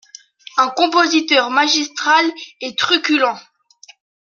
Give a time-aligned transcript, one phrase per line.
[0.57, 2.25] un compositeur magistral
[2.59, 3.37] et truculent!